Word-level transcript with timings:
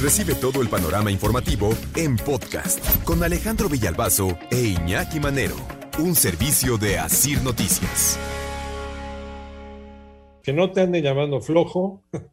Recibe 0.00 0.34
todo 0.34 0.62
el 0.62 0.68
panorama 0.70 1.10
informativo 1.10 1.74
en 1.94 2.16
podcast 2.16 3.04
con 3.04 3.22
Alejandro 3.22 3.68
Villalbazo 3.68 4.38
e 4.50 4.68
Iñaki 4.68 5.20
Manero, 5.20 5.56
un 5.98 6.14
servicio 6.14 6.78
de 6.78 6.98
Asir 6.98 7.42
Noticias. 7.42 8.18
Que 10.42 10.54
no 10.54 10.72
te 10.72 10.80
anden 10.80 11.04
llamando 11.04 11.40
flojo. 11.42 12.02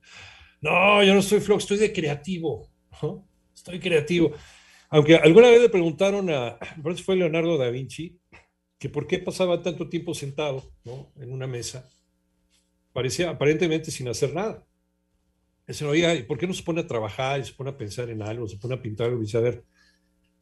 No, 0.59 1.03
yo 1.03 1.13
no 1.13 1.19
estoy 1.19 1.39
flojo, 1.39 1.59
estoy 1.59 1.77
de 1.77 1.93
creativo. 1.93 2.67
Estoy 3.53 3.79
creativo. 3.79 4.31
Aunque 4.89 5.15
alguna 5.15 5.49
vez 5.49 5.61
le 5.61 5.69
preguntaron 5.69 6.31
a, 6.31 6.57
por 6.81 6.93
eso 6.93 7.03
fue 7.03 7.15
Leonardo 7.15 7.59
da 7.59 7.69
Vinci, 7.69 8.17
que 8.79 8.89
por 8.89 9.05
qué 9.05 9.19
pasaba 9.19 9.61
tanto 9.61 9.87
tiempo 9.87 10.15
sentado 10.15 10.63
en 11.17 11.31
una 11.31 11.45
mesa, 11.45 11.87
parecía 12.91 13.29
aparentemente 13.29 13.91
sin 13.91 14.07
hacer 14.07 14.33
nada. 14.33 14.65
Ese 15.67 15.85
oiga, 15.85 16.15
¿y 16.15 16.23
por 16.23 16.37
qué 16.37 16.47
no 16.47 16.53
se 16.53 16.63
pone 16.63 16.81
a 16.81 16.87
trabajar 16.87 17.41
y 17.41 17.43
se 17.43 17.53
pone 17.53 17.71
a 17.71 17.77
pensar 17.77 18.09
en 18.09 18.21
algo, 18.21 18.47
se 18.47 18.57
pone 18.57 18.75
a 18.75 18.81
pintar 18.81 19.09
algo? 19.09 19.21
Y 19.21 19.37
a 19.37 19.41
ver, 19.41 19.65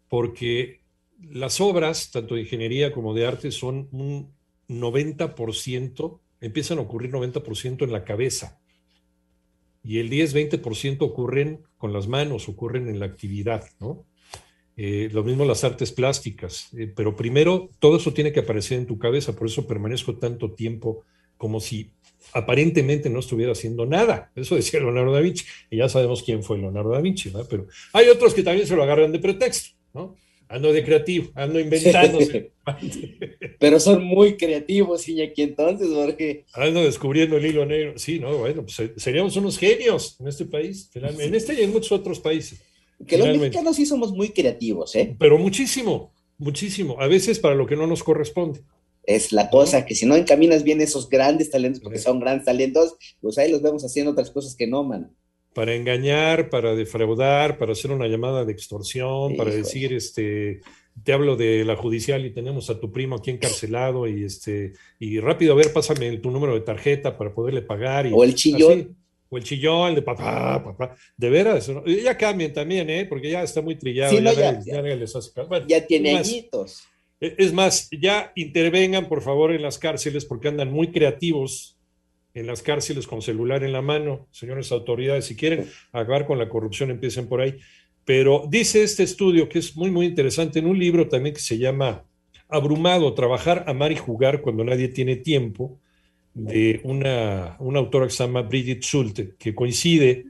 porque 0.08 0.82
las 1.20 1.60
obras, 1.60 2.12
tanto 2.12 2.36
de 2.36 2.42
ingeniería 2.42 2.92
como 2.92 3.16
de 3.16 3.26
arte, 3.26 3.52
son 3.52 3.90
un 3.92 4.36
90%, 4.68 6.20
empiezan 6.42 6.78
a 6.78 6.82
ocurrir 6.82 7.12
90% 7.12 7.84
en 7.84 7.92
la 7.92 8.04
cabeza. 8.04 8.60
Y 9.84 9.98
el 9.98 10.12
10-20% 10.12 11.02
ocurren 11.02 11.64
con 11.78 11.92
las 11.92 12.08
manos, 12.08 12.48
ocurren 12.48 12.88
en 12.88 13.00
la 13.00 13.08
actividad, 13.08 13.66
¿no? 13.80 14.06
Eh, 14.78 15.10
lo 15.12 15.24
mismo 15.24 15.46
las 15.46 15.64
artes 15.64 15.92
plásticas, 15.92 16.68
eh, 16.74 16.92
pero 16.94 17.16
primero 17.16 17.70
todo 17.80 17.96
eso 17.96 18.14
tiene 18.14 18.34
que 18.34 18.42
aparecer 18.42 18.78
en 18.78 18.86
tu 18.86 19.00
cabeza, 19.00 19.34
por 19.34 19.48
eso 19.48 19.66
permanezco 19.66 20.18
tanto 20.18 20.54
tiempo 20.54 21.06
como 21.38 21.62
si 21.62 21.94
aparentemente 22.34 23.10
no 23.10 23.20
estuviera 23.20 23.52
haciendo 23.52 23.86
nada. 23.86 24.32
Eso 24.36 24.56
decía 24.56 24.80
Leonardo 24.80 25.14
da 25.14 25.22
Vinci, 25.22 25.46
y 25.70 25.78
ya 25.78 25.90
sabemos 25.90 26.24
quién 26.24 26.44
fue 26.44 26.58
Leonardo 26.58 26.92
da 26.92 27.02
Vinci, 27.02 27.32
¿no? 27.32 27.46
pero 27.46 27.68
hay 27.94 28.08
otros 28.10 28.34
que 28.34 28.44
también 28.44 28.68
se 28.68 28.76
lo 28.76 28.84
agarran 28.84 29.12
de 29.12 29.20
pretexto, 29.20 29.76
¿no? 29.94 30.16
Ando 30.48 30.72
de 30.72 30.84
creativo, 30.84 31.32
ando 31.34 31.60
inventándose. 31.60 32.52
pero 33.60 33.80
son 33.80 34.04
muy 34.04 34.38
creativos, 34.38 35.08
Iñaki, 35.10 35.42
entonces, 35.42 35.88
Jorge. 35.88 36.46
Ando 36.54 36.84
descubriendo 36.84 37.38
el 37.38 37.46
hilo 37.48 37.66
negro. 37.66 37.98
Sí, 37.98 38.20
no, 38.20 38.38
bueno, 38.38 38.64
pues 38.64 38.92
seríamos 38.98 39.36
unos 39.38 39.58
genios 39.58 40.18
en 40.20 40.28
este 40.28 40.46
país, 40.46 40.92
en 40.94 41.34
este 41.34 41.56
y 41.56 41.64
en 41.64 41.72
muchos 41.72 41.92
otros 41.94 42.20
países. 42.20 42.62
Que 43.08 43.18
los 43.18 43.28
mexicanos 43.38 43.76
sí 43.76 43.86
somos 43.88 44.12
muy 44.12 44.30
creativos, 44.30 44.96
¿eh? 44.96 45.16
Pero 45.18 45.40
muchísimo, 45.40 46.14
muchísimo. 46.38 46.96
A 47.00 47.08
veces 47.08 47.40
para 47.40 47.56
lo 47.56 47.66
que 47.66 47.76
no 47.76 47.88
nos 47.88 48.04
corresponde. 48.04 48.62
Es 49.08 49.32
la 49.32 49.50
cosa, 49.50 49.86
que 49.86 49.96
si 49.96 50.06
no 50.06 50.16
encaminas 50.16 50.64
bien 50.64 50.82
esos 50.82 51.10
grandes 51.10 51.52
talentos, 51.52 51.82
porque 51.82 52.00
son 52.00 52.20
grandes 52.20 52.46
talentos, 52.46 52.96
pues 53.22 53.38
ahí 53.38 53.52
los 53.52 53.62
vemos 53.62 53.84
haciendo 53.84 54.12
otras 54.12 54.32
cosas 54.32 54.56
que 54.56 54.68
no, 54.68 54.84
man. 54.84 55.12
Para 55.54 55.74
engañar, 55.76 56.50
para 56.50 56.76
defraudar, 56.76 57.58
para 57.58 57.72
hacer 57.72 57.92
una 57.92 58.08
llamada 58.08 58.44
de 58.44 58.52
extorsión, 58.52 59.38
para 59.38 59.52
decir, 59.52 59.94
este, 59.94 60.60
te 61.04 61.14
hablo 61.14 61.36
de 61.36 61.64
la 61.64 61.76
judicial 61.76 62.26
y 62.26 62.34
tenemos 62.34 62.70
a 62.70 62.80
tu 62.80 62.92
primo 62.92 63.16
aquí 63.16 63.32
encarcelado 63.32 64.08
y 64.08 64.26
este, 64.26 64.74
y 65.00 65.20
rápido, 65.20 65.54
a 65.54 65.56
ver, 65.56 65.72
pásame 65.72 66.18
tu 66.18 66.32
número 66.32 66.56
de 66.56 66.62
tarjeta 66.62 67.18
para 67.18 67.34
poderle 67.34 67.62
pagar. 67.62 68.06
Y, 68.08 68.12
o 68.14 68.24
el 68.24 68.36
chillón 68.36 68.98
o 69.30 69.38
el 69.38 69.44
chillón, 69.44 69.96
de 69.96 70.02
papá, 70.02 70.64
papá, 70.64 70.96
de 71.18 71.30
veras, 71.30 71.70
ya 72.04 72.18
cambien 72.18 72.54
también, 72.54 72.90
¿eh? 72.90 73.06
porque 73.06 73.30
ya 73.30 73.44
está 73.44 73.62
muy 73.62 73.76
trillado. 73.76 74.18
ya, 74.20 74.62
ya, 75.68 75.86
tiene 75.86 76.18
añitos. 76.18 76.84
E, 77.26 77.36
es 77.38 77.54
más, 77.54 77.90
ya 77.92 78.32
intervengan 78.36 79.08
por 79.08 79.22
favor 79.22 79.52
en 79.52 79.62
las 79.64 79.80
cárceles 79.80 80.26
porque 80.26 80.48
andan 80.48 80.72
muy 80.72 80.92
creativos 80.92 81.80
en 82.36 82.48
las 82.48 82.62
cárceles 82.62 83.08
con 83.08 83.22
celular 83.22 83.64
en 83.64 83.72
la 83.72 83.82
mano, 83.82 84.28
señores 84.32 84.72
autoridades, 84.72 85.26
si 85.26 85.36
quieren 85.36 85.68
acabar 85.92 86.28
con 86.28 86.38
la 86.38 86.50
corrupción 86.50 86.92
empiecen 86.92 87.28
por 87.28 87.42
ahí. 87.42 87.58
Pero 88.04 88.46
dice 88.48 88.84
este 88.84 89.04
estudio 89.04 89.50
que 89.50 89.60
es 89.60 89.76
muy, 89.76 89.90
muy 89.90 90.06
interesante 90.06 90.60
en 90.60 90.68
un 90.68 90.78
libro 90.78 91.08
también 91.08 91.34
que 91.34 91.42
se 91.42 91.58
llama 91.58 92.04
Abrumado, 92.48 93.14
trabajar, 93.16 93.64
amar 93.68 93.92
y 93.92 93.96
jugar 93.96 94.42
cuando 94.42 94.64
nadie 94.64 94.90
tiene 94.90 95.16
tiempo 95.16 95.80
de 96.36 96.82
una, 96.84 97.56
una 97.60 97.80
autora 97.80 98.06
que 98.06 98.14
se 98.14 98.24
llama 98.24 98.44
Brigitte 98.44 98.84
Schulte, 98.84 99.36
que 99.40 99.56
coincide 99.56 100.26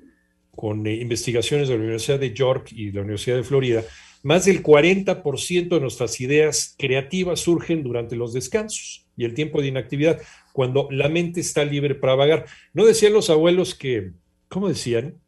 con 0.56 0.86
eh, 0.88 0.94
investigaciones 0.94 1.68
de 1.68 1.74
la 1.74 1.82
Universidad 1.82 2.20
de 2.20 2.34
York 2.34 2.72
y 2.72 2.92
la 2.92 3.02
Universidad 3.02 3.36
de 3.36 3.44
Florida. 3.44 3.84
Más 4.26 4.46
del 4.46 4.64
40% 4.64 5.70
de 5.70 5.80
nuestras 5.80 6.20
ideas 6.20 6.74
creativas 6.80 7.42
surgen 7.42 7.84
durante 7.84 8.16
los 8.16 8.34
descansos 8.34 9.06
y 9.16 9.24
el 9.24 9.36
tiempo 9.36 9.62
de 9.62 9.68
inactividad, 9.68 10.20
cuando 10.52 10.88
la 10.90 11.10
mente 11.10 11.40
está 11.40 11.64
libre 11.64 11.94
para 11.94 12.16
vagar. 12.16 12.46
¿No 12.74 12.86
decían 12.86 13.14
los 13.14 13.30
abuelos 13.30 13.76
que, 13.76 14.14
¿cómo 14.50 14.68
decían? 14.68 15.22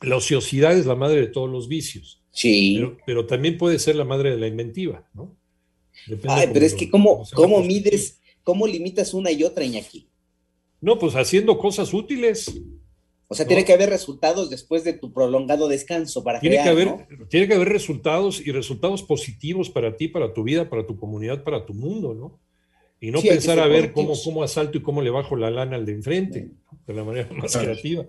La 0.00 0.16
ociosidad 0.16 0.76
es 0.76 0.86
la 0.86 0.94
madre 0.94 1.20
de 1.20 1.26
todos 1.26 1.50
los 1.50 1.68
vicios. 1.68 2.22
Sí. 2.30 2.82
Pero, 3.04 3.26
también 3.26 3.58
puede 3.58 3.78
ser 3.78 3.94
la 3.96 4.04
madre 4.04 4.30
de 4.30 4.38
la 4.38 4.46
inventiva, 4.46 5.06
¿no? 5.12 5.36
Ay, 6.26 6.48
pero 6.50 6.64
es 6.64 6.72
que 6.72 6.88
¿cómo, 6.88 7.24
cómo 7.34 7.62
mides 7.62 8.20
¿Cómo 8.42 8.66
limitas 8.66 9.12
una 9.14 9.32
y 9.32 9.42
otra, 9.42 9.64
Iñaki? 9.64 10.06
No, 10.80 10.98
pues 10.98 11.14
haciendo 11.14 11.58
cosas 11.58 11.92
útiles. 11.94 12.54
O 13.28 13.34
sea, 13.34 13.46
tiene 13.46 13.64
que 13.64 13.72
haber 13.72 13.88
resultados 13.88 14.50
después 14.50 14.84
de 14.84 14.92
tu 14.92 15.12
prolongado 15.12 15.68
descanso 15.68 16.22
para 16.22 16.40
tiene 16.40 16.62
que 16.62 16.68
haber, 16.68 17.06
Tiene 17.28 17.48
que 17.48 17.54
haber 17.54 17.68
resultados 17.68 18.40
y 18.44 18.52
resultados 18.52 19.02
positivos 19.02 19.70
para 19.70 19.96
ti, 19.96 20.08
para 20.08 20.32
tu 20.32 20.42
vida, 20.42 20.68
para 20.68 20.86
tu 20.86 20.96
comunidad, 20.96 21.42
para 21.42 21.64
tu 21.64 21.74
mundo, 21.74 22.14
¿no? 22.14 22.40
Y 23.00 23.10
no 23.10 23.20
pensar 23.20 23.58
a 23.58 23.66
ver 23.66 23.92
cómo, 23.92 24.14
cómo 24.22 24.42
asalto 24.42 24.78
y 24.78 24.82
cómo 24.82 25.02
le 25.02 25.10
bajo 25.10 25.36
la 25.36 25.50
lana 25.50 25.76
al 25.76 25.84
de 25.84 25.92
enfrente, 25.92 26.50
de 26.86 26.94
la 26.94 27.04
manera 27.04 27.28
más 27.34 27.56
creativa. 27.56 28.06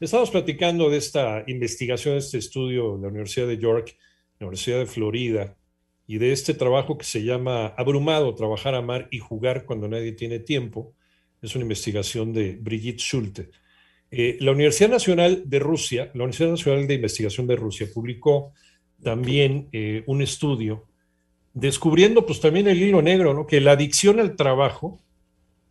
Estamos 0.00 0.30
platicando 0.30 0.88
de 0.88 0.96
esta 0.96 1.44
investigación, 1.46 2.14
de 2.14 2.20
este 2.20 2.38
estudio 2.38 2.96
de 2.96 3.02
la 3.02 3.08
Universidad 3.08 3.46
de 3.46 3.58
York, 3.58 3.96
la 4.38 4.46
Universidad 4.46 4.78
de 4.78 4.86
Florida, 4.86 5.56
y 6.06 6.18
de 6.18 6.32
este 6.32 6.54
trabajo 6.54 6.98
que 6.98 7.04
se 7.04 7.22
llama 7.22 7.68
Abrumado, 7.68 8.34
trabajar, 8.34 8.74
amar 8.74 9.06
y 9.12 9.18
jugar 9.18 9.64
cuando 9.64 9.86
nadie 9.86 10.10
tiene 10.10 10.40
tiempo. 10.40 10.92
Es 11.40 11.54
una 11.54 11.62
investigación 11.62 12.32
de 12.32 12.56
Brigitte 12.60 13.00
Schulte. 13.00 13.50
Eh, 14.10 14.36
la 14.40 14.52
Universidad 14.52 14.90
Nacional 14.90 15.44
de 15.46 15.58
Rusia, 15.58 16.10
la 16.14 16.24
Universidad 16.24 16.50
Nacional 16.50 16.86
de 16.86 16.94
Investigación 16.94 17.46
de 17.46 17.56
Rusia, 17.56 17.86
publicó 17.92 18.52
también 19.02 19.68
eh, 19.72 20.02
un 20.06 20.20
estudio 20.22 20.86
descubriendo 21.54 22.26
pues 22.26 22.40
también 22.40 22.68
el 22.68 22.80
hilo 22.80 23.02
negro, 23.02 23.34
¿no? 23.34 23.46
que 23.46 23.60
la 23.60 23.72
adicción 23.72 24.20
al 24.20 24.36
trabajo, 24.36 25.00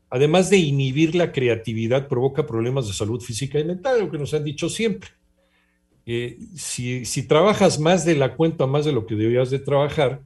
además 0.09 0.49
de 0.49 0.57
inhibir 0.57 1.15
la 1.15 1.31
creatividad, 1.31 2.07
provoca 2.07 2.45
problemas 2.45 2.87
de 2.87 2.93
salud 2.93 3.21
física 3.21 3.59
y 3.59 3.65
mental, 3.65 3.99
lo 3.99 4.11
que 4.11 4.17
nos 4.17 4.33
han 4.33 4.43
dicho 4.43 4.69
siempre. 4.69 5.09
Eh, 6.05 6.39
si, 6.55 7.05
si, 7.05 7.27
trabajas 7.27 7.79
más 7.79 8.03
de 8.03 8.15
la 8.15 8.35
cuenta, 8.35 8.65
más 8.65 8.85
de 8.85 8.91
lo 8.91 9.05
que 9.05 9.15
debías 9.15 9.51
de 9.51 9.59
trabajar, 9.59 10.21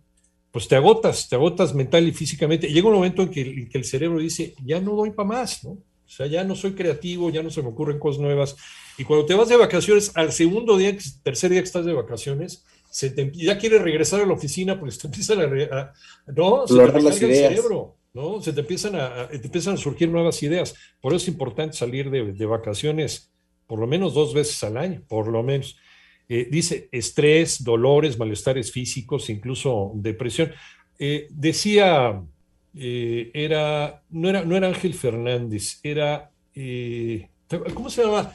pues 0.53 0.67
te 0.67 0.75
agotas, 0.75 1.27
te 1.27 1.35
agotas 1.35 1.73
mental 1.73 2.07
y 2.07 2.13
físicamente. 2.13 2.71
Llega 2.71 2.87
un 2.87 2.93
momento 2.93 3.23
en 3.23 3.29
que, 3.29 3.67
el 3.73 3.83
cerebro 3.83 4.19
dice, 4.19 4.53
ya 4.63 4.79
no 4.79 4.95
doy 4.95 5.09
para 5.09 5.27
más, 5.27 5.63
¿no? 5.63 5.77
O 6.05 6.09
sea, 6.09 6.27
ya 6.27 6.43
no 6.43 6.55
soy 6.55 6.73
creativo, 6.73 7.29
ya 7.29 7.43
no 7.43 7.49
se 7.49 7.61
me 7.61 7.69
ocurren 7.69 7.99
cosas 7.99 8.21
nuevas. 8.21 8.55
Y 8.97 9.03
cuando 9.03 9.25
te 9.25 9.35
vas 9.35 9.49
de 9.49 9.57
vacaciones, 9.57 10.11
al 10.15 10.31
segundo 10.31 10.77
día, 10.77 10.95
tercer 11.23 11.51
día 11.51 11.61
que 11.61 11.67
estás 11.67 11.85
de 11.85 11.93
vacaciones, 11.93 12.65
se 12.89 13.09
te, 13.09 13.31
ya 13.33 13.57
quieres 13.57 13.81
regresar 13.81 14.21
a 14.21 14.25
la 14.25 14.33
oficina 14.33 14.79
porque 14.79 14.95
te 14.95 15.07
empiezan 15.07 15.41
a, 15.41 15.93
no, 16.27 16.67
se 16.67 16.75
te 16.75 17.01
las 17.01 17.21
ideas. 17.21 17.23
el 17.23 17.55
cerebro, 17.55 17.97
¿no? 18.13 18.41
Se 18.41 18.53
te 18.53 18.59
empiezan 18.59 18.95
a, 18.95 19.27
te 19.29 19.37
empiezan 19.37 19.73
a 19.73 19.77
surgir 19.77 20.09
nuevas 20.09 20.43
ideas. 20.43 20.75
Por 21.01 21.13
eso 21.13 21.23
es 21.23 21.27
importante 21.27 21.75
salir 21.75 22.11
de, 22.11 22.33
de 22.33 22.45
vacaciones 22.45 23.33
por 23.67 23.79
lo 23.79 23.87
menos 23.87 24.13
dos 24.13 24.33
veces 24.33 24.63
al 24.63 24.77
año, 24.77 25.01
por 25.07 25.27
lo 25.27 25.41
menos. 25.41 25.77
Eh, 26.29 26.47
dice 26.49 26.89
estrés, 26.91 27.63
dolores, 27.63 28.17
malestares 28.17 28.71
físicos, 28.71 29.29
incluso 29.29 29.91
depresión. 29.95 30.51
Eh, 30.99 31.27
decía, 31.31 32.21
eh, 32.75 33.31
era, 33.33 34.01
no 34.09 34.29
era, 34.29 34.43
no 34.43 34.55
era 34.55 34.67
Ángel 34.67 34.93
Fernández, 34.93 35.79
era, 35.83 36.31
¿cómo 37.73 37.89
se 37.89 38.03
llama? 38.03 38.33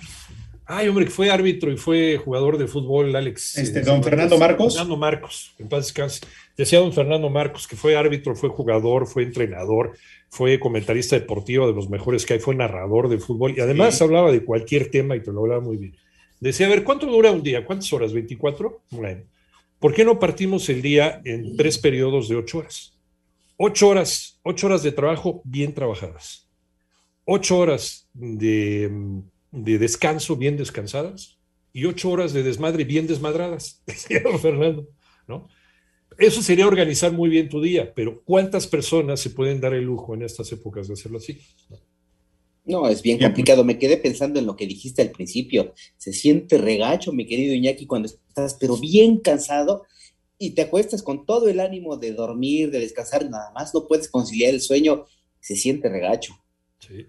Ay, 0.71 0.87
hombre, 0.87 1.07
que 1.07 1.11
fue 1.11 1.31
árbitro 1.31 1.73
y 1.73 1.79
fue 1.79 2.19
jugador 2.19 2.59
de 2.59 2.67
fútbol, 2.67 3.17
Alex. 3.17 3.57
Este, 3.57 3.81
don 3.81 4.05
Fernando 4.05 4.37
Marcos. 4.37 4.75
Fernando 4.75 4.99
Marcos, 4.99 5.55
en 5.59 5.67
paz 5.67 5.87
descanse. 5.87 6.21
Decía 6.59 6.81
don 6.81 6.93
Fernando 6.93 7.31
Marcos 7.31 7.67
que 7.67 7.75
fue 7.75 7.97
árbitro, 7.97 8.37
fue 8.37 8.51
jugador, 8.51 9.07
fue 9.07 9.23
entrenador, 9.23 9.97
fue 10.29 10.61
comentarista 10.61 11.19
deportivo 11.19 11.67
de 11.67 11.73
los 11.73 11.89
mejores 11.89 12.27
que 12.27 12.35
hay, 12.35 12.41
fue 12.41 12.55
narrador 12.55 13.09
de 13.09 13.19
fútbol 13.19 13.55
y 13.57 13.61
además 13.61 14.03
hablaba 14.03 14.31
de 14.31 14.45
cualquier 14.45 14.91
tema 14.91 15.17
y 15.17 15.23
te 15.23 15.33
lo 15.33 15.41
hablaba 15.41 15.63
muy 15.63 15.79
bien. 15.79 15.97
Decía, 16.39 16.67
a 16.67 16.69
ver, 16.71 16.85
¿cuánto 16.85 17.07
dura 17.07 17.33
un 17.33 17.43
día? 17.43 17.65
¿Cuántas 17.65 17.91
horas? 17.95 18.13
¿24? 18.13 18.81
Bueno, 18.91 19.23
¿por 19.79 19.95
qué 19.95 20.05
no 20.05 20.19
partimos 20.19 20.69
el 20.69 20.83
día 20.83 21.23
en 21.25 21.57
tres 21.57 21.79
periodos 21.79 22.29
de 22.29 22.37
ocho 22.37 22.59
horas? 22.59 22.98
Ocho 23.61 23.89
horas, 23.89 24.39
ocho 24.45 24.69
horas 24.69 24.85
de 24.85 24.93
trabajo 24.93 25.43
bien 25.45 25.75
trabajadas. 25.75 26.49
Ocho 27.25 27.59
horas 27.59 28.09
de, 28.15 28.89
de 29.51 29.79
descanso 29.79 30.37
bien 30.37 30.57
descansadas 30.57 31.41
y 31.73 31.85
ocho 31.85 32.09
horas 32.11 32.33
de 32.33 32.45
desmadre 32.45 32.85
bien 32.85 33.09
desmadradas, 33.09 33.83
decía 33.87 34.23
Fernando, 34.41 34.89
¿no? 35.27 35.49
Eso 36.19 36.41
sería 36.41 36.69
organizar 36.69 37.13
muy 37.13 37.29
bien 37.29 37.49
tu 37.49 37.61
día, 37.61 37.93
pero 37.95 38.23
¿cuántas 38.25 38.69
personas 38.69 39.19
se 39.19 39.31
pueden 39.31 39.61
dar 39.61 39.75
el 39.75 39.85
lujo 39.85 40.15
en 40.15 40.23
estas 40.23 40.53
épocas 40.53 40.87
de 40.87 40.95
hacerlo 40.95 41.19
así? 41.19 41.41
No, 42.65 42.89
es 42.89 43.03
bien 43.03 43.19
complicado. 43.19 43.65
Me 43.65 43.79
quedé 43.79 43.97
pensando 43.97 44.39
en 44.39 44.47
lo 44.47 44.55
que 44.55 44.67
dijiste 44.67 45.03
al 45.03 45.11
principio. 45.11 45.75
Se 45.97 46.13
siente 46.13 46.59
regacho, 46.59 47.13
mi 47.13 47.27
querido 47.27 47.55
Iñaki, 47.55 47.87
cuando 47.87 48.07
estás, 48.07 48.55
pero 48.55 48.77
bien 48.77 49.19
cansado 49.19 49.85
y 50.39 50.51
te 50.51 50.63
acuestas 50.63 51.03
con 51.03 51.27
todo 51.27 51.49
el 51.49 51.61
ánimo 51.61 51.97
de 51.97 52.13
dormir, 52.13 52.71
de 52.71 52.81
descansar, 52.81 53.29
nada 53.29 53.51
más 53.53 53.75
no 53.75 53.87
puedes 53.87 54.09
conciliar 54.09 54.55
el 54.55 54.61
sueño, 54.61 55.07
se 55.41 55.57
siente 55.57 55.89
regacho. 55.89 56.35
Sí. 56.79 57.07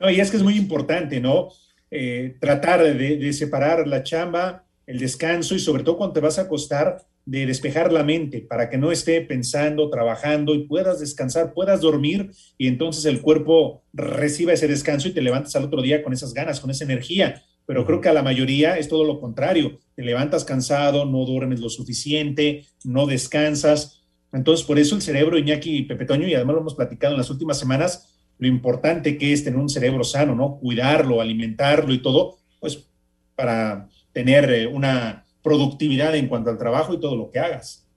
No, 0.00 0.10
y 0.10 0.20
es 0.20 0.30
que 0.30 0.36
es 0.36 0.42
muy 0.42 0.56
importante, 0.56 1.20
¿no? 1.20 1.48
Eh, 1.90 2.36
tratar 2.40 2.82
de, 2.82 3.16
de, 3.16 3.32
separar 3.32 3.86
la 3.86 4.02
chamba, 4.02 4.64
el 4.86 4.98
descanso 4.98 5.54
y 5.54 5.60
sobre 5.60 5.84
todo 5.84 5.98
cuando 5.98 6.14
te 6.14 6.20
vas 6.20 6.38
a 6.38 6.42
acostar, 6.42 7.06
de 7.24 7.46
despejar 7.46 7.92
la 7.92 8.02
mente 8.02 8.40
para 8.40 8.68
que 8.68 8.78
no 8.78 8.90
esté 8.90 9.20
pensando, 9.20 9.88
trabajando 9.90 10.54
y 10.54 10.66
puedas 10.66 10.98
descansar, 10.98 11.54
puedas 11.54 11.80
dormir 11.80 12.32
y 12.58 12.66
entonces 12.66 13.04
el 13.04 13.20
cuerpo 13.20 13.84
reciba 13.92 14.52
ese 14.52 14.66
descanso 14.66 15.08
y 15.08 15.12
te 15.12 15.22
levantas 15.22 15.54
al 15.54 15.64
otro 15.64 15.82
día 15.82 16.02
con 16.02 16.12
esas 16.12 16.34
ganas, 16.34 16.58
con 16.58 16.70
esa 16.70 16.84
energía. 16.84 17.44
Pero 17.72 17.86
creo 17.86 18.02
que 18.02 18.10
a 18.10 18.12
la 18.12 18.22
mayoría 18.22 18.76
es 18.76 18.86
todo 18.86 19.02
lo 19.02 19.18
contrario. 19.18 19.78
Te 19.96 20.02
levantas 20.02 20.44
cansado, 20.44 21.06
no 21.06 21.24
duermes 21.24 21.58
lo 21.60 21.70
suficiente, 21.70 22.66
no 22.84 23.06
descansas. 23.06 24.02
Entonces, 24.30 24.66
por 24.66 24.78
eso 24.78 24.94
el 24.94 25.00
cerebro, 25.00 25.38
Iñaki 25.38 25.78
y 25.78 25.82
Pepe 25.84 26.04
Toño, 26.04 26.28
y 26.28 26.34
además 26.34 26.56
lo 26.56 26.60
hemos 26.60 26.74
platicado 26.74 27.14
en 27.14 27.18
las 27.20 27.30
últimas 27.30 27.58
semanas, 27.58 28.14
lo 28.36 28.46
importante 28.46 29.16
que 29.16 29.32
es 29.32 29.42
tener 29.42 29.58
un 29.58 29.70
cerebro 29.70 30.04
sano, 30.04 30.34
¿no? 30.34 30.58
Cuidarlo, 30.58 31.22
alimentarlo 31.22 31.94
y 31.94 32.02
todo, 32.02 32.40
pues 32.60 32.90
para 33.34 33.88
tener 34.12 34.52
eh, 34.52 34.66
una 34.66 35.24
productividad 35.42 36.14
en 36.14 36.28
cuanto 36.28 36.50
al 36.50 36.58
trabajo 36.58 36.92
y 36.92 37.00
todo 37.00 37.16
lo 37.16 37.30
que 37.30 37.38
hagas. 37.38 37.88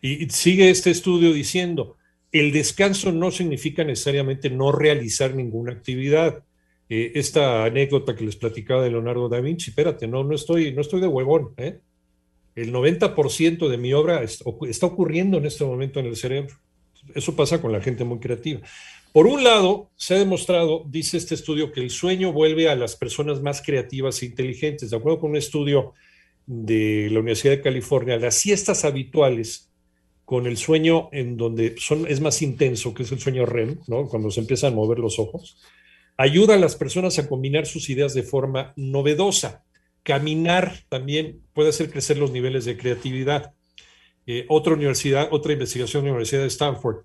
Y 0.00 0.30
sigue 0.30 0.70
este 0.70 0.92
estudio 0.92 1.32
diciendo, 1.32 1.96
el 2.30 2.52
descanso 2.52 3.10
no 3.10 3.32
significa 3.32 3.82
necesariamente 3.82 4.50
no 4.50 4.70
realizar 4.70 5.34
ninguna 5.34 5.72
actividad. 5.72 6.44
Eh, 6.96 7.10
esta 7.16 7.64
anécdota 7.64 8.14
que 8.14 8.24
les 8.24 8.36
platicaba 8.36 8.84
de 8.84 8.90
Leonardo 8.90 9.28
da 9.28 9.40
Vinci, 9.40 9.70
espérate, 9.70 10.06
no, 10.06 10.22
no, 10.22 10.32
estoy, 10.32 10.72
no 10.72 10.80
estoy 10.80 11.00
de 11.00 11.08
huevón. 11.08 11.52
¿eh? 11.56 11.80
El 12.54 12.72
90% 12.72 13.68
de 13.68 13.78
mi 13.78 13.92
obra 13.92 14.22
está 14.22 14.86
ocurriendo 14.86 15.38
en 15.38 15.46
este 15.46 15.64
momento 15.64 15.98
en 15.98 16.06
el 16.06 16.14
cerebro. 16.14 16.54
Eso 17.12 17.34
pasa 17.34 17.60
con 17.60 17.72
la 17.72 17.80
gente 17.80 18.04
muy 18.04 18.20
creativa. 18.20 18.60
Por 19.12 19.26
un 19.26 19.42
lado, 19.42 19.90
se 19.96 20.14
ha 20.14 20.18
demostrado, 20.18 20.84
dice 20.88 21.16
este 21.16 21.34
estudio, 21.34 21.72
que 21.72 21.80
el 21.80 21.90
sueño 21.90 22.32
vuelve 22.32 22.68
a 22.68 22.76
las 22.76 22.94
personas 22.94 23.42
más 23.42 23.60
creativas 23.60 24.22
e 24.22 24.26
inteligentes. 24.26 24.90
De 24.90 24.96
acuerdo 24.96 25.18
con 25.18 25.30
un 25.30 25.36
estudio 25.36 25.94
de 26.46 27.08
la 27.10 27.18
Universidad 27.18 27.54
de 27.54 27.62
California, 27.62 28.18
las 28.18 28.36
siestas 28.36 28.84
habituales 28.84 29.68
con 30.24 30.46
el 30.46 30.56
sueño 30.56 31.08
en 31.10 31.36
donde 31.36 31.74
son, 31.76 32.06
es 32.06 32.20
más 32.20 32.40
intenso, 32.40 32.94
que 32.94 33.02
es 33.02 33.10
el 33.10 33.18
sueño 33.18 33.46
REM, 33.46 33.80
¿no? 33.88 34.06
cuando 34.06 34.30
se 34.30 34.40
empiezan 34.40 34.74
a 34.74 34.76
mover 34.76 35.00
los 35.00 35.18
ojos, 35.18 35.58
ayuda 36.16 36.54
a 36.54 36.58
las 36.58 36.76
personas 36.76 37.18
a 37.18 37.28
combinar 37.28 37.66
sus 37.66 37.90
ideas 37.90 38.14
de 38.14 38.22
forma 38.22 38.72
novedosa. 38.76 39.64
Caminar 40.02 40.84
también 40.88 41.40
puede 41.52 41.70
hacer 41.70 41.90
crecer 41.90 42.18
los 42.18 42.30
niveles 42.30 42.64
de 42.64 42.76
creatividad. 42.76 43.54
Eh, 44.26 44.46
otra 44.48 44.74
universidad, 44.74 45.28
otra 45.30 45.52
investigación 45.52 46.02
de 46.02 46.08
la 46.08 46.12
Universidad 46.12 46.42
de 46.42 46.48
Stanford 46.48 47.04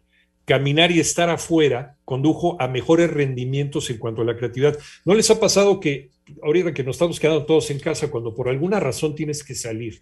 caminar 0.50 0.90
y 0.90 1.00
estar 1.00 1.30
afuera 1.30 1.96
condujo 2.06 2.60
a 2.60 2.68
mejores 2.68 3.08
rendimientos 3.12 3.88
en 3.92 4.00
cuanto 4.00 4.24
a 4.24 4.26
la 4.26 4.36
creatividad. 4.36 4.80
¿No 5.06 5.14
les 5.14 5.30
ha 5.30 5.40
pasado 5.40 5.80
que 5.80 6.10
ahorita 6.42 6.74
que 6.74 6.84
nos 6.84 6.96
estamos 6.96 7.20
quedando 7.20 7.46
todos 7.46 7.70
en 7.70 7.80
casa, 7.80 8.10
cuando 8.10 8.34
por 8.34 8.50
alguna 8.50 8.80
razón 8.80 9.14
tienes 9.14 9.44
que 9.44 9.54
salir, 9.54 10.02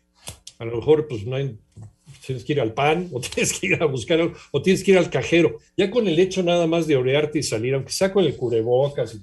a 0.58 0.64
lo 0.64 0.78
mejor 0.78 1.06
pues 1.10 1.26
no 1.26 1.36
hay, 1.36 1.58
tienes 2.28 2.44
que 2.44 2.54
ir 2.54 2.62
al 2.62 2.74
pan 2.74 3.10
o 3.14 3.22
tienes 3.34 3.58
que 3.58 3.68
ir 3.68 3.82
a 3.82 3.86
buscar 3.86 4.20
o 4.52 4.62
tienes 4.62 4.84
que 4.84 4.92
ir 4.92 4.98
al 4.98 5.10
cajero, 5.10 5.60
ya 5.78 5.90
con 5.90 6.08
el 6.08 6.20
hecho 6.20 6.44
nada 6.44 6.68
más 6.68 6.86
de 6.86 6.98
orearte 6.98 7.40
y 7.40 7.44
salir, 7.44 7.74
aunque 7.74 7.94
sea 7.94 8.12
con 8.12 8.26
el 8.26 8.36
cubrebocas, 8.36 9.18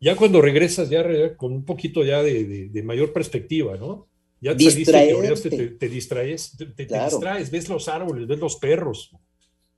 ya 0.00 0.16
cuando 0.16 0.42
regresas 0.42 0.90
ya 0.90 1.36
con 1.36 1.52
un 1.52 1.64
poquito 1.64 2.04
ya 2.04 2.22
de, 2.22 2.68
de, 2.68 2.82
mayor 2.82 3.12
perspectiva, 3.12 3.76
¿no? 3.76 4.08
Ya 4.40 4.56
te 4.56 4.64
saliste, 4.64 5.50
te, 5.50 5.66
te, 5.68 5.88
distraes, 5.88 6.56
te, 6.56 6.84
distraes, 6.84 7.48
ves 7.48 7.68
los 7.68 7.86
árboles, 7.86 8.26
ves 8.26 8.40
los 8.40 8.56
perros, 8.56 9.12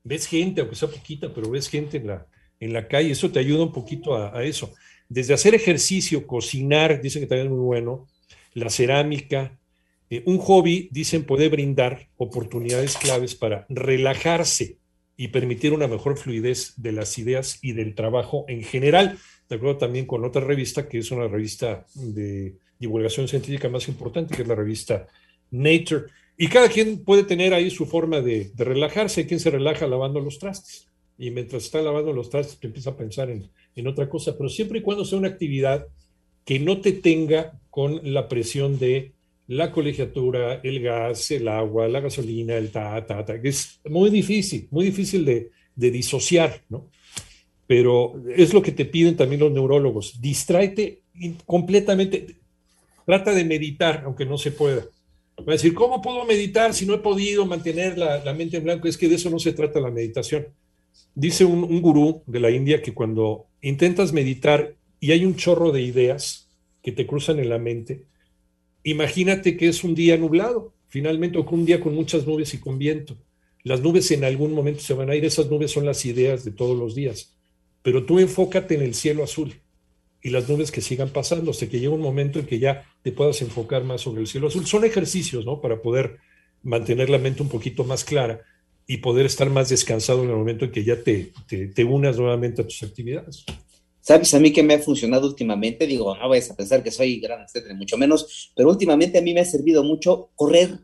ves 0.03 0.25
gente, 0.25 0.61
aunque 0.61 0.75
sea 0.75 0.89
poquita, 0.89 1.31
pero 1.31 1.51
ves 1.51 1.69
gente 1.69 1.97
en 1.97 2.07
la, 2.07 2.25
en 2.59 2.73
la 2.73 2.87
calle, 2.87 3.11
eso 3.11 3.29
te 3.29 3.37
ayuda 3.37 3.61
un 3.61 3.71
poquito 3.71 4.15
a, 4.15 4.43
eso. 4.43 4.73
Desde 5.07 5.35
hacer 5.35 5.53
ejercicio, 5.53 6.25
cocinar, 6.25 6.99
dicen 6.99 7.21
que 7.21 7.27
también 7.27 7.49
es 7.49 7.53
muy 7.53 7.63
bueno, 7.63 8.07
la 8.55 8.71
cerámica, 8.71 9.55
eh, 10.17 10.23
un 10.25 10.37
hobby, 10.37 10.89
dicen, 10.91 11.23
puede 11.23 11.49
brindar 11.49 12.09
oportunidades 12.17 12.97
claves 12.97 13.35
para 13.35 13.65
relajarse 13.69 14.77
y 15.17 15.29
permitir 15.29 15.73
una 15.73 15.87
mejor 15.87 16.17
fluidez 16.17 16.73
de 16.77 16.91
las 16.91 17.17
ideas 17.17 17.59
y 17.61 17.71
del 17.73 17.95
trabajo 17.95 18.45
en 18.47 18.63
general. 18.63 19.17
De 19.49 19.55
acuerdo 19.55 19.77
también 19.77 20.05
con 20.05 20.25
otra 20.25 20.41
revista, 20.41 20.89
que 20.89 20.99
es 20.99 21.11
una 21.11 21.27
revista 21.27 21.85
de 21.93 22.55
divulgación 22.79 23.27
científica 23.27 23.69
más 23.69 23.87
importante, 23.87 24.35
que 24.35 24.41
es 24.41 24.47
la 24.47 24.55
revista 24.55 25.07
Nature. 25.51 26.05
Y 26.37 26.47
cada 26.47 26.67
quien 26.67 27.03
puede 27.03 27.23
tener 27.23 27.53
ahí 27.53 27.69
su 27.69 27.85
forma 27.85 28.19
de, 28.21 28.51
relajarse. 28.57 29.21
Hay 29.21 29.27
quien 29.27 29.39
se 29.39 29.51
relaja 29.51 29.87
lavando 29.87 30.19
los 30.19 30.39
trastes. 30.39 30.87
Y 31.17 31.31
mientras 31.31 31.63
está 31.63 31.81
lavando 31.81 32.11
los 32.11 32.29
trastes, 32.29 32.59
te 32.59 32.67
empieza 32.67 32.89
a 32.89 32.97
pensar 32.97 33.29
en, 33.29 33.49
en 33.75 33.87
otra 33.87 34.09
cosa. 34.09 34.37
Pero 34.37 34.49
siempre 34.49 34.79
y 34.79 34.81
cuando 34.81 35.05
sea 35.05 35.17
una 35.17 35.29
actividad 35.29 35.87
que 36.43 36.59
no 36.59 36.81
te 36.81 36.91
tenga 36.91 37.59
con 37.69 38.01
la 38.13 38.27
presión 38.27 38.77
de 38.77 39.14
la 39.47 39.71
colegiatura, 39.71 40.59
el 40.63 40.81
gas, 40.81 41.31
el 41.31 41.47
agua, 41.47 41.87
la 41.87 41.99
gasolina, 41.99 42.55
el 42.55 42.71
ta, 42.71 43.05
ta, 43.05 43.23
ta, 43.23 43.41
que 43.41 43.49
es 43.49 43.79
muy 43.85 44.09
difícil, 44.09 44.67
muy 44.71 44.85
difícil 44.85 45.23
de, 45.23 45.51
de 45.75 45.91
disociar, 45.91 46.61
¿no? 46.69 46.89
Pero 47.67 48.21
es 48.35 48.53
lo 48.53 48.61
que 48.61 48.71
te 48.71 48.85
piden 48.85 49.15
también 49.15 49.41
los 49.41 49.51
neurólogos. 49.51 50.21
Distráete 50.21 51.01
completamente. 51.45 52.37
Trata 53.05 53.33
de 53.33 53.43
meditar, 53.43 54.03
aunque 54.05 54.25
no 54.25 54.37
se 54.37 54.51
pueda. 54.51 54.85
Va 55.39 55.51
a 55.51 55.51
decir, 55.53 55.73
¿cómo 55.73 56.01
puedo 56.01 56.25
meditar 56.25 56.73
si 56.73 56.85
no 56.85 56.93
he 56.93 56.99
podido 56.99 57.45
mantener 57.45 57.97
la, 57.97 58.33
mente 58.33 58.57
en 58.57 58.63
blanco? 58.63 58.87
Es 58.87 58.97
que 58.97 59.09
de 59.09 59.15
eso 59.15 59.29
no 59.29 59.39
se 59.39 59.53
trata 59.53 59.79
la 59.79 59.91
meditación. 59.91 60.47
Dice 61.13 61.43
un, 61.43 61.63
un, 61.63 61.81
gurú 61.81 62.23
de 62.25 62.39
la 62.39 62.51
India 62.51 62.81
que 62.81 62.93
cuando 62.93 63.47
intentas 63.61 64.13
meditar 64.13 64.75
y 64.99 65.11
hay 65.11 65.25
un 65.25 65.35
chorro 65.35 65.71
de 65.71 65.81
ideas 65.81 66.49
que 66.81 66.91
te 66.91 67.05
cruzan 67.05 67.39
en 67.39 67.49
la 67.49 67.57
mente, 67.57 68.05
imagínate 68.85 69.57
que 69.57 69.67
es 69.67 69.83
un 69.83 69.93
día 69.93 70.15
nublado, 70.15 70.73
finalmente, 70.87 71.37
o 71.37 71.43
un 71.43 71.65
día 71.65 71.81
con 71.81 71.93
muchas 71.93 72.25
nubes 72.25 72.53
y 72.53 72.59
con 72.59 72.79
viento. 72.79 73.17
Las 73.63 73.81
nubes 73.81 74.09
en 74.11 74.23
algún 74.23 74.53
momento 74.53 74.79
se 74.79 74.93
van 74.93 75.09
a 75.09 75.15
ir, 75.15 75.25
esas 75.25 75.49
nubes 75.49 75.71
son 75.71 75.85
las 75.85 76.05
ideas 76.05 76.45
de 76.45 76.51
todos 76.51 76.77
los 76.77 76.95
días, 76.95 77.35
pero 77.81 78.05
tú 78.05 78.19
enfócate 78.19 78.75
en 78.75 78.83
el 78.83 78.93
cielo 78.93 79.23
azul 79.23 79.53
y 80.21 80.29
las 80.29 80.47
nubes 80.47 80.71
que 80.71 80.81
sigan 80.81 81.09
pasando, 81.09 81.51
hasta 81.51 81.67
que 81.67 81.77
llegue 81.77 81.89
un 81.89 82.01
momento 82.01 82.39
en 82.39 82.45
que 82.45 82.59
ya 82.59 82.85
te 83.03 83.11
puedas 83.11 83.41
enfocar 83.41 83.83
más 83.83 84.01
sobre 84.01 84.21
el 84.21 84.27
cielo 84.27 84.47
azul. 84.47 84.65
Son 84.65 84.85
ejercicios, 84.85 85.45
¿no? 85.45 85.61
Para 85.61 85.81
poder 85.81 86.17
mantener 86.63 87.09
la 87.09 87.19
mente 87.19 87.43
un 87.43 87.49
poquito 87.49 87.83
más 87.83 88.03
clara 88.03 88.41
y 88.87 88.97
poder 88.97 89.25
estar 89.25 89.49
más 89.49 89.69
descansado 89.69 90.23
en 90.23 90.29
el 90.29 90.35
momento 90.35 90.65
en 90.65 90.71
que 90.71 90.83
ya 90.83 91.01
te, 91.01 91.31
te, 91.47 91.83
unas 91.83 92.17
nuevamente 92.17 92.61
a 92.61 92.65
tus 92.65 92.83
actividades. 92.83 93.45
¿Sabes 94.07 94.35
a 94.35 94.39
mí 94.39 94.53
que 94.53 94.61
me 94.61 94.75
ha 94.75 94.79
funcionado 94.79 95.25
últimamente? 95.25 95.87
Digo, 95.87 96.15
no 96.15 96.29
vayas 96.29 96.51
a 96.51 96.55
pensar 96.55 96.83
que 96.83 96.91
soy 96.91 97.19
gran, 97.19 97.41
etcétera, 97.41 97.73
mucho 97.73 97.97
menos, 97.97 98.51
pero 98.55 98.69
últimamente 98.69 99.17
a 99.17 99.21
mí 99.23 99.33
me 99.33 99.39
ha 99.39 99.45
servido 99.45 99.83
mucho 99.83 100.29
correr. 100.35 100.77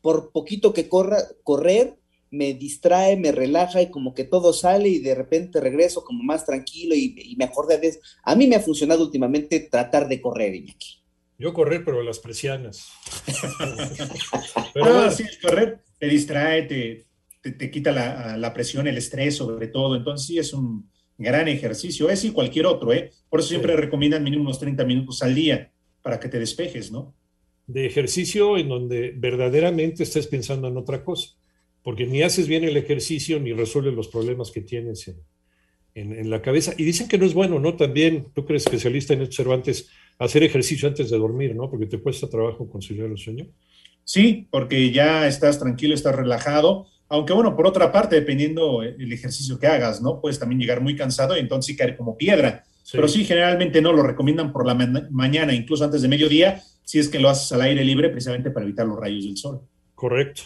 Por 0.00 0.32
poquito 0.32 0.72
que 0.72 0.88
corra, 0.88 1.18
correr 1.44 1.98
me 2.30 2.54
distrae, 2.54 3.18
me 3.18 3.30
relaja 3.30 3.82
y 3.82 3.90
como 3.90 4.14
que 4.14 4.24
todo 4.24 4.54
sale 4.54 4.88
y 4.88 5.00
de 5.00 5.14
repente 5.14 5.60
regreso 5.60 6.02
como 6.02 6.24
más 6.24 6.46
tranquilo 6.46 6.94
y, 6.94 7.36
me 7.36 7.44
acordé 7.44 7.76
de 7.76 7.88
eso. 7.88 8.00
A 8.24 8.34
mí 8.34 8.46
me 8.46 8.56
ha 8.56 8.60
funcionado 8.60 9.04
últimamente 9.04 9.60
tratar 9.70 10.08
de 10.08 10.22
correr, 10.22 10.54
Iñaki. 10.54 11.02
Yo 11.38 11.52
correr, 11.52 11.84
pero 11.84 12.02
las 12.02 12.20
presianas. 12.20 12.88
pero 14.72 15.10
sí, 15.10 15.24
correr 15.42 15.82
te 15.98 16.06
distrae, 16.06 16.62
te, 16.62 17.06
te, 17.42 17.70
quita 17.70 17.92
la, 17.92 18.38
la, 18.38 18.54
presión, 18.54 18.86
el 18.86 18.96
estrés 18.96 19.36
sobre 19.36 19.68
todo. 19.68 19.94
Entonces 19.94 20.26
sí 20.26 20.38
es 20.38 20.54
un 20.54 20.90
gran 21.18 21.48
ejercicio, 21.48 22.10
es 22.10 22.24
y 22.24 22.32
cualquier 22.32 22.66
otro, 22.66 22.92
¿eh? 22.92 23.10
Por 23.28 23.40
eso 23.40 23.50
siempre 23.50 23.76
recomiendan 23.76 24.24
mínimo 24.24 24.42
unos 24.42 24.58
30 24.58 24.84
minutos 24.84 25.22
al 25.22 25.34
día. 25.34 25.70
para 26.02 26.18
que 26.18 26.28
te 26.28 26.40
despejes, 26.40 26.90
¿no? 26.90 27.14
De 27.68 27.86
ejercicio 27.86 28.58
en 28.58 28.68
donde 28.68 29.14
verdaderamente 29.16 30.02
estés 30.02 30.26
pensando 30.26 30.66
en 30.66 30.76
otra 30.76 31.04
cosa, 31.04 31.36
porque 31.84 32.06
ni 32.06 32.22
haces 32.22 32.48
bien 32.48 32.64
el 32.64 32.76
ejercicio 32.76 33.38
ni 33.38 33.52
resuelves 33.52 33.94
los 33.94 34.08
problemas 34.08 34.50
que 34.50 34.62
tienes 34.62 35.06
en, 35.06 35.22
en, 35.94 36.28
la 36.28 36.42
cabeza. 36.42 36.74
Y 36.76 36.82
dicen 36.82 37.06
que 37.06 37.18
no 37.18 37.24
es 37.24 37.34
bueno, 37.34 37.60
¿no? 37.60 37.76
También, 37.76 38.26
tú 38.34 38.44
que 38.44 38.54
eres 38.54 38.66
especialista 38.66 39.14
en 39.14 39.22
estos 39.22 39.36
Cervantes, 39.36 39.90
hacer 40.18 40.42
ejercicio 40.42 40.88
antes 40.88 41.10
de 41.10 41.18
dormir, 41.18 41.54
¿no? 41.54 41.70
Porque 41.70 41.86
te 41.86 41.98
cuesta 41.98 42.28
trabajo 42.28 42.68
conciliar 42.68 43.08
el 43.08 43.18
sueño. 43.18 43.46
Sí, 44.04 44.48
porque 44.50 44.90
ya 44.90 45.26
estás 45.26 45.58
tranquilo, 45.58 45.94
estás 45.94 46.14
relajado. 46.14 46.88
Aunque 47.12 47.34
bueno, 47.34 47.54
por 47.54 47.66
otra 47.66 47.92
parte, 47.92 48.16
dependiendo 48.16 48.82
el 48.82 49.12
ejercicio 49.12 49.58
que 49.58 49.66
hagas, 49.66 50.00
¿no? 50.00 50.18
Puedes 50.18 50.38
también 50.38 50.58
llegar 50.58 50.80
muy 50.80 50.96
cansado 50.96 51.36
y 51.36 51.40
entonces 51.40 51.76
caer 51.76 51.94
como 51.94 52.16
piedra. 52.16 52.64
Pero 52.90 53.06
sí, 53.06 53.26
generalmente 53.26 53.82
no 53.82 53.92
lo 53.92 54.02
recomiendan 54.02 54.50
por 54.50 54.66
la 54.66 54.74
mañana, 55.10 55.52
incluso 55.52 55.84
antes 55.84 56.00
de 56.00 56.08
mediodía, 56.08 56.62
si 56.84 56.98
es 56.98 57.10
que 57.10 57.18
lo 57.18 57.28
haces 57.28 57.52
al 57.52 57.60
aire 57.60 57.84
libre, 57.84 58.08
precisamente 58.08 58.50
para 58.50 58.64
evitar 58.64 58.86
los 58.86 58.98
rayos 58.98 59.24
del 59.24 59.36
sol. 59.36 59.60
Correcto. 59.94 60.44